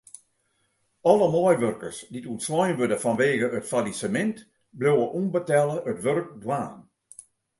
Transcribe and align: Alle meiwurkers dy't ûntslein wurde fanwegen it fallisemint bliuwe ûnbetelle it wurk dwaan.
Alle 1.09 1.27
meiwurkers 1.33 1.97
dy't 2.11 2.29
ûntslein 2.33 2.75
wurde 2.79 2.97
fanwegen 3.03 3.55
it 3.59 3.69
fallisemint 3.71 4.37
bliuwe 4.77 5.05
ûnbetelle 5.19 5.77
it 5.91 5.97
wurk 6.05 6.29
dwaan. 6.43 6.75